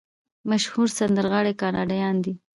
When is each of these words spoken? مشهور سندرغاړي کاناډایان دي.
مشهور 0.49 0.87
سندرغاړي 0.97 1.53
کاناډایان 1.61 2.15
دي. 2.23 2.33